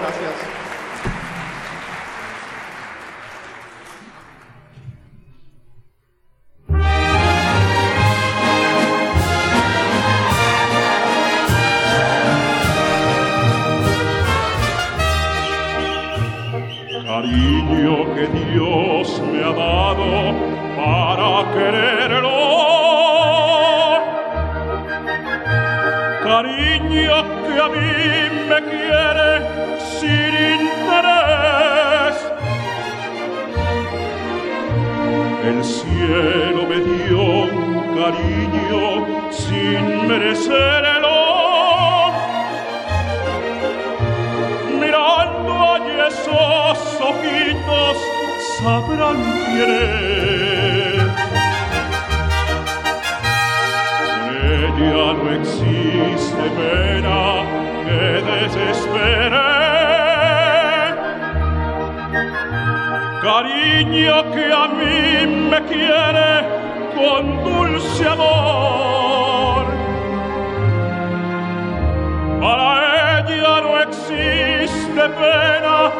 Para 72.40 73.20
ella 73.28 73.60
no 73.62 73.80
existe 73.80 75.02
pena 75.20 75.90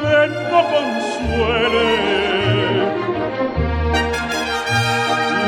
que 0.00 0.18
no 0.50 0.60
consuele. 0.72 1.88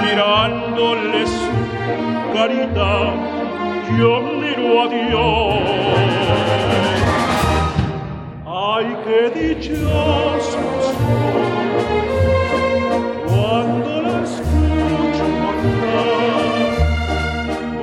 Mirándole 0.03 1.24
caridad, 2.32 3.14
yo 3.99 4.12
miro 4.41 4.82
a 4.82 4.84
Dios. 4.88 5.55
Ay, 8.47 8.86
qué 9.05 9.20
dichoso 9.38 10.62
cuando 13.26 13.91
la 14.03 14.16
escucho 14.22 15.26
cantar, 15.41 16.70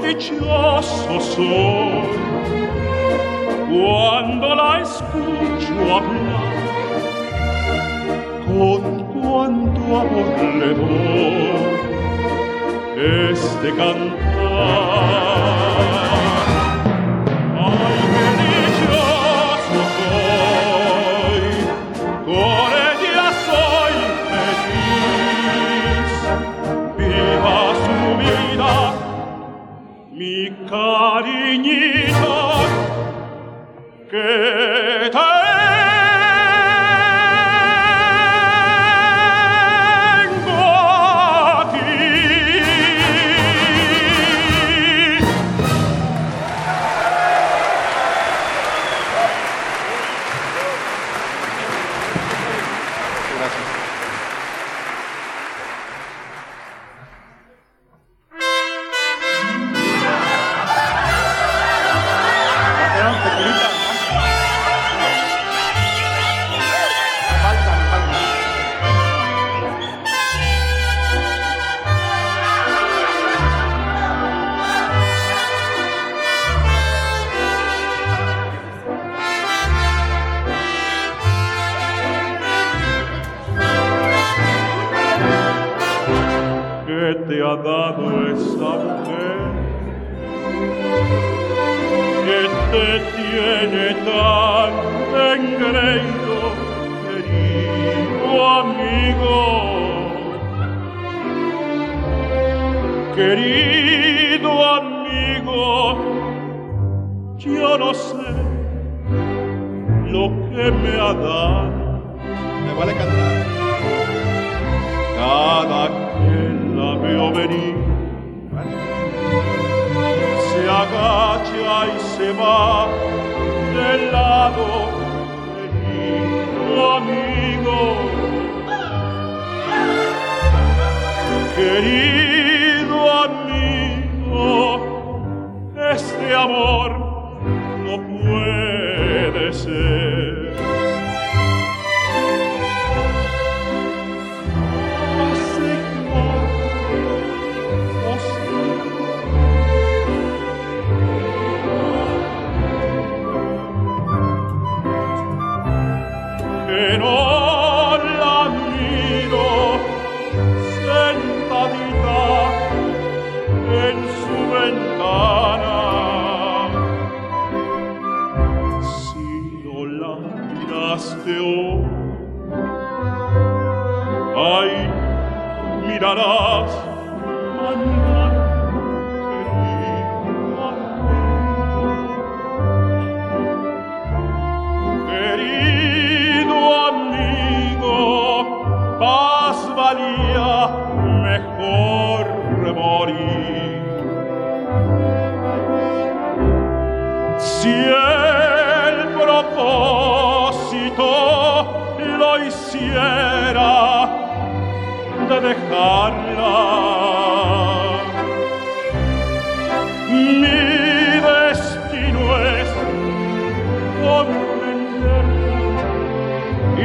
Dichoso 0.00 1.20
soy 1.20 2.02
cuando 3.70 4.54
la 4.54 4.80
escucho 4.80 5.96
hablar, 5.96 6.54
con 8.46 8.82
cuánto 9.20 9.80
amor 10.00 10.38
le 10.58 10.74
doy 10.74 11.78
este 12.96 13.68
cantar. 13.76 15.37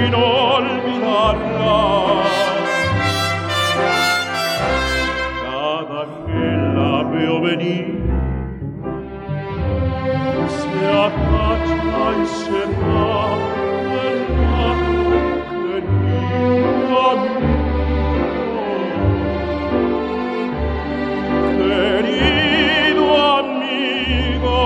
non 0.10 0.24
olvidarla. 0.24 1.80
Cada 5.44 6.02
que 6.26 6.48
la 6.76 6.96
veo 7.12 7.36
venir, 7.42 7.88
se 10.58 10.84
atacha 11.06 12.04
y 12.22 12.26
se 12.40 12.62
va 12.82 13.22
del 13.94 14.20
lado 14.42 14.94
querido 15.64 16.96
amigo. 17.14 18.66
Querido 21.58 23.06
amigo, 23.40 24.60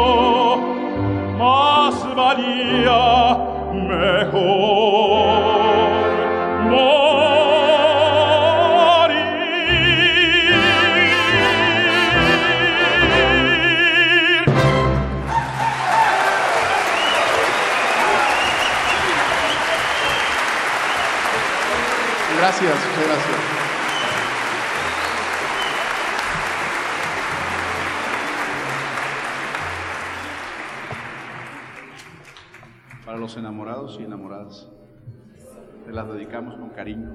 más 1.37 1.95
valía 2.15 3.05
mejor. 3.73 4.76
dedicamos 36.13 36.55
con 36.55 36.69
cariño. 36.69 37.09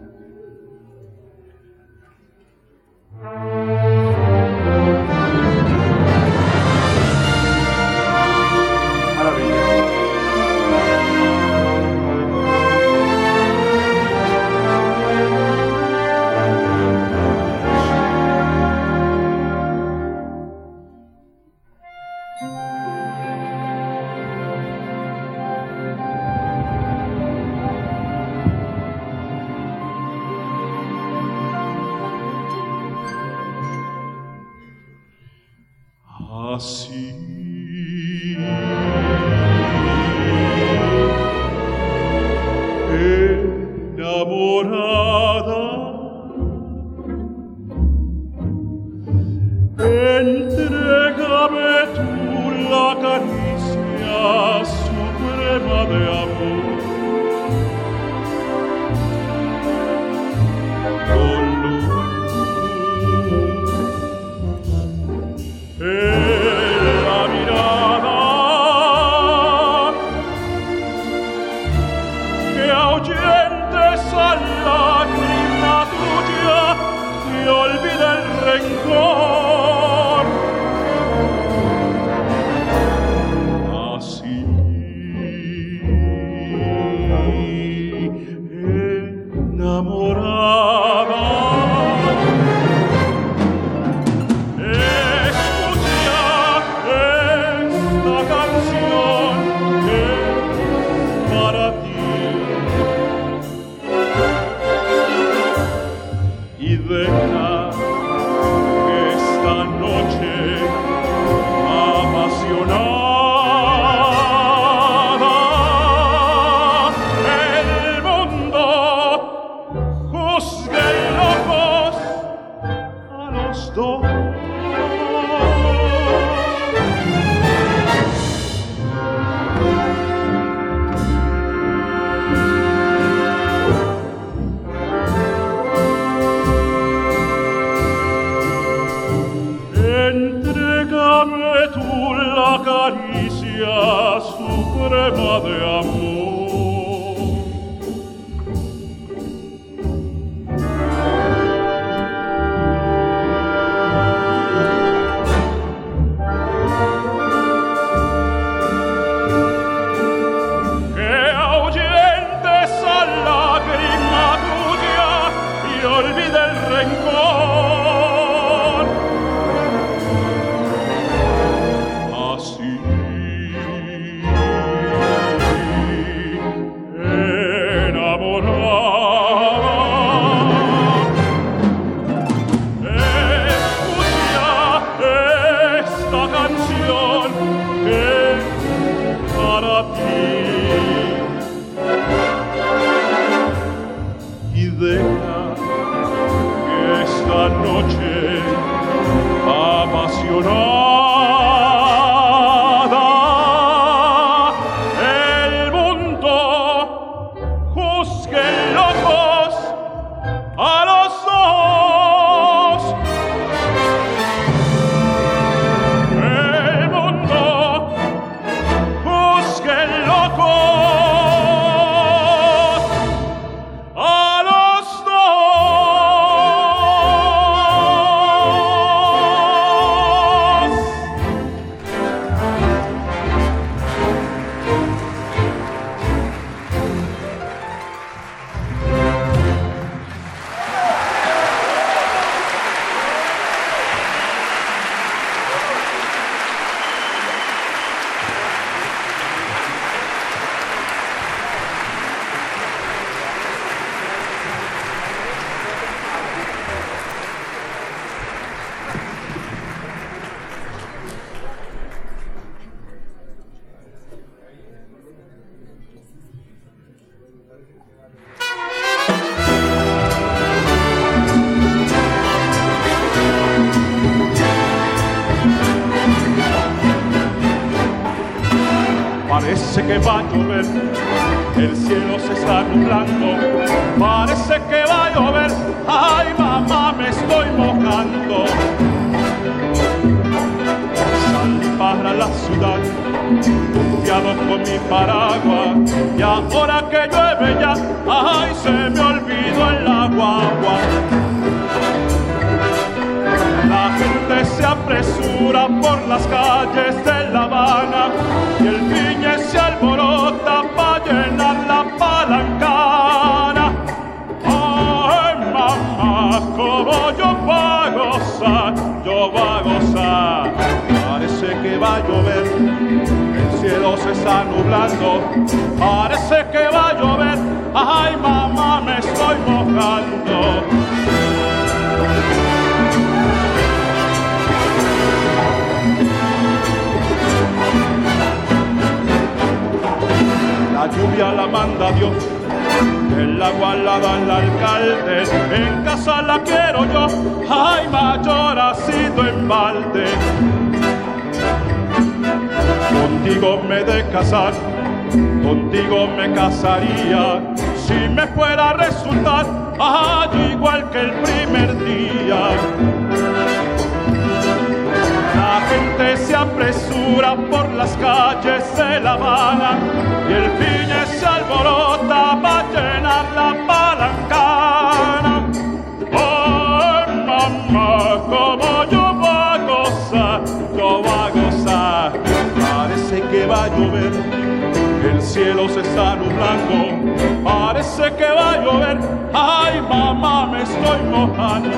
Parece 387.44 388.14
que 388.14 388.30
va 388.30 388.52
a 388.52 388.56
llover. 388.62 388.98
¡Ay, 389.32 389.80
mamá, 389.80 390.46
me 390.46 390.62
estoy 390.62 391.02
mojando! 391.10 391.70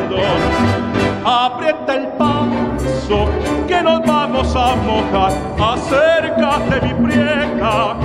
Aprieta 1.25 1.95
el 1.95 2.09
paso, 2.19 3.29
que 3.67 3.83
nos 3.83 4.05
vamos 4.07 4.55
a 4.55 4.77
mojar. 4.77 5.33
Acércate, 5.59 6.87
mi 6.87 7.07
prieja, 7.07 7.97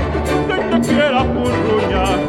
que 0.47 0.77
te 0.77 0.87
quiera 0.87 1.23
purruñar. 1.23 2.19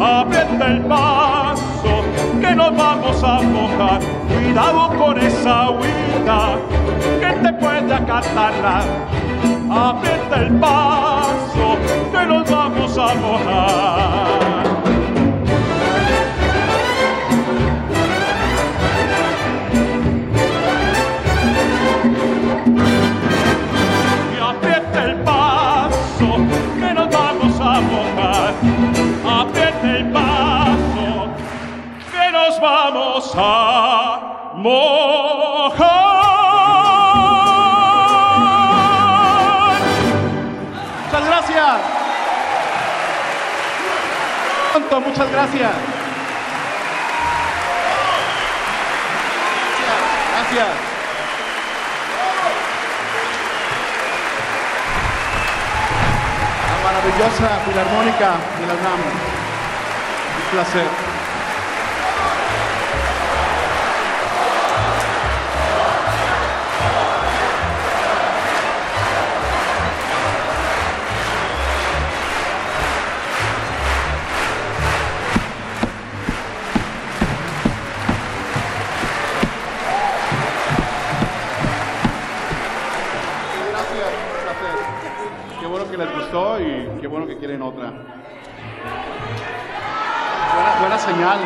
Aprieta 0.00 0.66
el 0.66 0.80
paso, 0.86 2.02
que 2.40 2.54
nos 2.54 2.76
vamos 2.76 3.22
a 3.22 3.42
mojar. 3.42 4.00
Cuidado 4.28 4.88
con 4.96 5.18
esa 5.18 5.64
agüita, 5.64 6.56
que 7.20 7.32
te 7.42 7.52
puede 7.54 7.94
acatarla. 7.94 8.82
Aprieta 9.76 10.36
el 10.36 10.52
paso, 10.60 11.76
que 12.12 12.26
nos 12.26 12.48
vamos 12.48 12.96
a 12.96 13.14
mojar. 13.16 14.64
y 24.32 24.98
el 25.06 25.16
paso, 25.24 26.36
que 26.78 26.94
nos 26.94 27.10
vamos 27.10 27.60
a 27.60 27.80
mojar. 27.80 28.54
Aprieta 29.40 29.96
el 29.96 30.12
paso, 30.12 31.26
que 32.12 32.30
nos 32.30 32.60
vamos 32.60 33.34
a 33.36 34.52
mojar. 34.54 36.13
Muchas 45.00 45.28
gracias. 45.28 45.72
Gracias. 50.30 50.68
La 56.70 56.92
maravillosa 56.92 57.58
Filarmónica 57.64 58.36
de 58.60 58.66
la 58.68 58.74
UNAM. 58.74 59.00
Un 60.36 60.50
placer. 60.52 61.03
Bueno 87.14 87.28
que 87.28 87.38
quieren 87.38 87.62
otra. 87.62 87.92
Buena, 90.80 90.98
señal. 90.98 91.38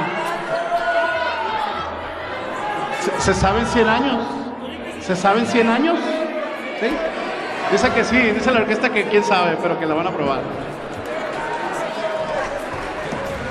¿Se, 3.02 3.20
se 3.20 3.34
saben 3.34 3.66
100 3.66 3.86
años? 3.86 4.26
¿Se 5.02 5.14
saben 5.14 5.46
100 5.46 5.68
años? 5.68 5.98
¿Sí? 6.80 6.86
Dice 7.70 7.90
que 7.90 8.02
sí, 8.02 8.16
dice 8.16 8.50
la 8.50 8.60
orquesta 8.60 8.90
que 8.90 9.04
quién 9.04 9.22
sabe, 9.22 9.58
pero 9.60 9.78
que 9.78 9.84
la 9.84 9.92
van 9.92 10.06
a 10.06 10.10
probar. 10.10 10.40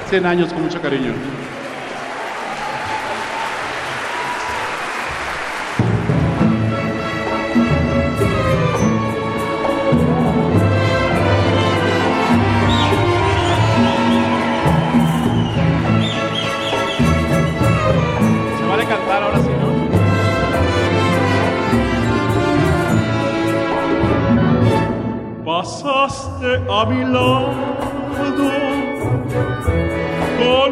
100 0.10 0.26
años 0.26 0.52
con 0.52 0.64
mucho 0.64 0.82
cariño. 0.82 1.14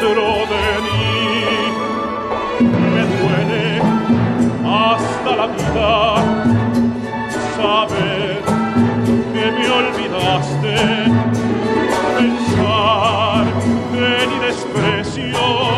dentro 0.00 0.46
de 0.46 0.64
mí. 0.84 1.02
Me 2.60 3.02
duele 3.12 3.64
hasta 4.64 5.30
la 5.36 5.46
vida 5.46 5.90
saber 7.56 8.42
que 9.32 9.44
me 9.52 9.66
olvidaste, 9.70 10.76
pensar 12.16 13.44
que 13.92 14.26
ni 14.26 14.36
desprecios 14.46 15.69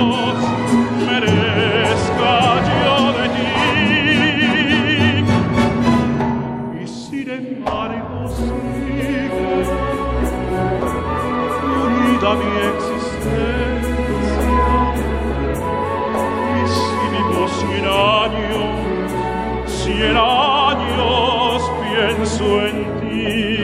años 20.11 21.71
pienso 21.81 22.67
en 22.67 23.01
ti. 23.01 23.57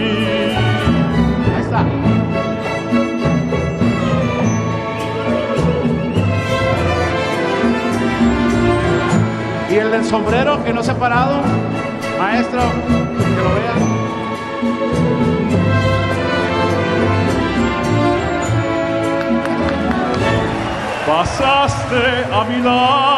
Ahí 1.55 1.61
está. 1.61 1.85
Y 9.71 9.77
el 9.77 9.91
del 9.91 10.05
sombrero 10.05 10.65
que 10.65 10.73
no 10.73 10.83
se 10.83 10.93
ha 10.93 10.99
parado, 10.99 11.43
maestro, 12.19 12.61
que 12.61 13.43
lo 13.43 13.55
vea. 13.55 13.75
Pasaste 21.07 22.25
a 22.33 22.45
mi 22.45 22.63
lado 22.63 23.18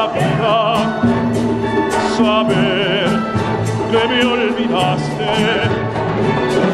la 0.00 0.06
vida 0.18 0.58
saber 2.16 3.08
que 3.90 4.02
me 4.10 4.20
olvidaste, 4.36 5.32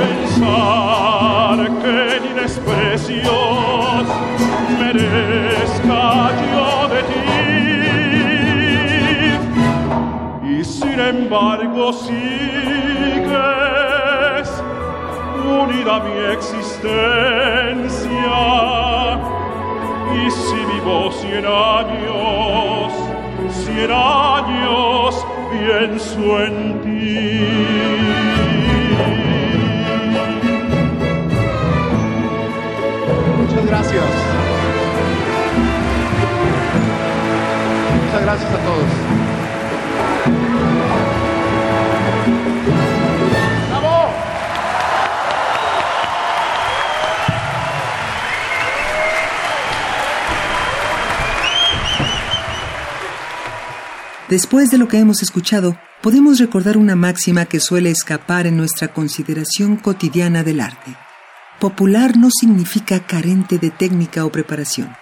pensar 0.02 1.56
que 1.82 2.00
ni 2.22 2.30
desprecios 2.40 4.04
merezca 4.80 6.04
yo 6.52 6.68
de 6.94 7.00
ti. 7.10 7.28
Y 10.54 10.56
sin 10.64 10.98
embargo 11.00 11.84
sigues 11.92 12.18
unida 15.62 15.92
a 15.96 15.98
mi 16.06 16.16
existencia. 16.36 18.38
Y 20.18 20.20
si 20.30 20.58
vivo 20.72 20.96
cien 21.12 21.44
años, 21.44 22.65
cien 23.66 23.90
años, 23.90 25.26
pienso 25.50 26.40
en 26.40 26.80
ti. 26.82 27.46
Muchas 33.38 33.66
gracias. 33.66 34.04
Muchas 38.04 38.22
gracias 38.22 38.50
a 38.52 38.58
todos. 38.58 39.15
Después 54.28 54.70
de 54.70 54.78
lo 54.78 54.88
que 54.88 54.98
hemos 54.98 55.22
escuchado, 55.22 55.78
podemos 56.02 56.40
recordar 56.40 56.76
una 56.76 56.96
máxima 56.96 57.44
que 57.44 57.60
suele 57.60 57.90
escapar 57.90 58.48
en 58.48 58.56
nuestra 58.56 58.88
consideración 58.92 59.76
cotidiana 59.76 60.42
del 60.42 60.60
arte. 60.60 60.96
Popular 61.60 62.16
no 62.16 62.30
significa 62.36 63.06
carente 63.06 63.58
de 63.58 63.70
técnica 63.70 64.24
o 64.24 64.32
preparación. 64.32 64.92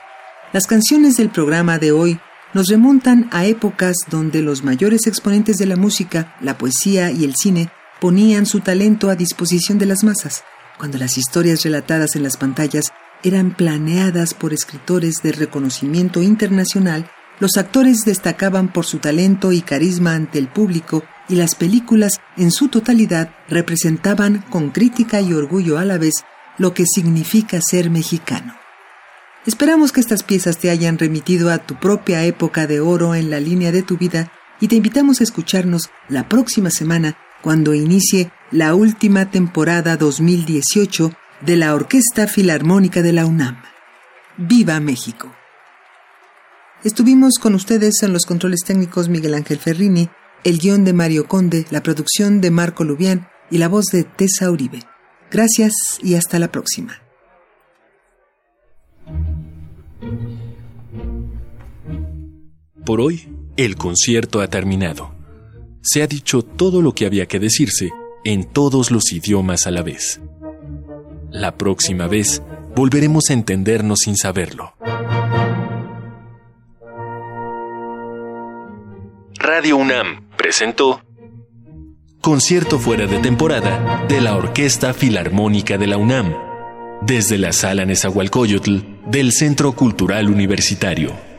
Las 0.52 0.66
canciones 0.66 1.16
del 1.16 1.30
programa 1.30 1.78
de 1.78 1.90
hoy 1.90 2.20
nos 2.52 2.68
remontan 2.68 3.28
a 3.32 3.46
épocas 3.46 3.96
donde 4.10 4.42
los 4.42 4.62
mayores 4.62 5.06
exponentes 5.06 5.56
de 5.56 5.66
la 5.66 5.76
música, 5.76 6.36
la 6.42 6.58
poesía 6.58 7.10
y 7.10 7.24
el 7.24 7.34
cine 7.34 7.70
ponían 8.02 8.44
su 8.44 8.60
talento 8.60 9.08
a 9.08 9.16
disposición 9.16 9.78
de 9.78 9.86
las 9.86 10.04
masas, 10.04 10.44
cuando 10.76 10.98
las 10.98 11.16
historias 11.16 11.64
relatadas 11.64 12.14
en 12.14 12.24
las 12.24 12.36
pantallas 12.36 12.92
eran 13.22 13.56
planeadas 13.56 14.34
por 14.34 14.52
escritores 14.52 15.22
de 15.22 15.32
reconocimiento 15.32 16.22
internacional 16.22 17.10
los 17.40 17.56
actores 17.56 18.04
destacaban 18.04 18.72
por 18.72 18.84
su 18.84 18.98
talento 18.98 19.52
y 19.52 19.60
carisma 19.60 20.14
ante 20.14 20.38
el 20.38 20.48
público 20.48 21.04
y 21.28 21.36
las 21.36 21.54
películas 21.54 22.20
en 22.36 22.50
su 22.50 22.68
totalidad 22.68 23.34
representaban 23.48 24.44
con 24.50 24.70
crítica 24.70 25.20
y 25.20 25.32
orgullo 25.32 25.78
a 25.78 25.84
la 25.84 25.98
vez 25.98 26.14
lo 26.58 26.74
que 26.74 26.84
significa 26.86 27.60
ser 27.60 27.90
mexicano. 27.90 28.54
Esperamos 29.46 29.92
que 29.92 30.00
estas 30.00 30.22
piezas 30.22 30.58
te 30.58 30.70
hayan 30.70 30.98
remitido 30.98 31.50
a 31.50 31.58
tu 31.58 31.74
propia 31.74 32.24
época 32.24 32.66
de 32.66 32.80
oro 32.80 33.14
en 33.14 33.30
la 33.30 33.40
línea 33.40 33.72
de 33.72 33.82
tu 33.82 33.98
vida 33.98 34.30
y 34.60 34.68
te 34.68 34.76
invitamos 34.76 35.20
a 35.20 35.24
escucharnos 35.24 35.90
la 36.08 36.28
próxima 36.28 36.70
semana 36.70 37.16
cuando 37.42 37.74
inicie 37.74 38.30
la 38.50 38.74
última 38.74 39.30
temporada 39.30 39.96
2018 39.96 41.12
de 41.42 41.56
la 41.56 41.74
Orquesta 41.74 42.26
Filarmónica 42.26 43.02
de 43.02 43.12
la 43.12 43.26
UNAM. 43.26 43.60
¡Viva 44.38 44.80
México! 44.80 45.43
Estuvimos 46.84 47.38
con 47.40 47.54
ustedes 47.54 48.02
en 48.02 48.12
los 48.12 48.26
controles 48.26 48.60
técnicos 48.60 49.08
Miguel 49.08 49.32
Ángel 49.32 49.58
Ferrini, 49.58 50.10
el 50.44 50.58
guion 50.58 50.84
de 50.84 50.92
Mario 50.92 51.26
Conde, 51.26 51.64
la 51.70 51.82
producción 51.82 52.42
de 52.42 52.50
Marco 52.50 52.84
Lubián 52.84 53.26
y 53.50 53.56
la 53.56 53.68
voz 53.68 53.86
de 53.86 54.04
Tessa 54.04 54.50
Uribe. 54.50 54.80
Gracias 55.30 55.72
y 56.02 56.14
hasta 56.14 56.38
la 56.38 56.52
próxima. 56.52 57.00
Por 62.84 63.00
hoy, 63.00 63.34
el 63.56 63.76
concierto 63.76 64.42
ha 64.42 64.48
terminado. 64.48 65.14
Se 65.80 66.02
ha 66.02 66.06
dicho 66.06 66.42
todo 66.42 66.82
lo 66.82 66.94
que 66.94 67.06
había 67.06 67.24
que 67.24 67.40
decirse 67.40 67.92
en 68.24 68.44
todos 68.44 68.90
los 68.90 69.10
idiomas 69.10 69.66
a 69.66 69.70
la 69.70 69.82
vez. 69.82 70.20
La 71.30 71.56
próxima 71.56 72.08
vez 72.08 72.42
volveremos 72.76 73.30
a 73.30 73.32
entendernos 73.32 74.00
sin 74.00 74.18
saberlo. 74.18 74.74
Radio 79.46 79.76
UNAM 79.76 80.30
presentó 80.38 81.02
Concierto 82.22 82.78
fuera 82.78 83.06
de 83.06 83.18
temporada 83.18 84.02
de 84.08 84.22
la 84.22 84.36
Orquesta 84.36 84.94
Filarmónica 84.94 85.76
de 85.76 85.86
la 85.86 85.98
UNAM, 85.98 86.34
desde 87.02 87.36
la 87.36 87.52
Sala 87.52 87.84
Nezahualcóyotl 87.84 88.78
del 89.04 89.32
Centro 89.32 89.72
Cultural 89.72 90.30
Universitario. 90.30 91.33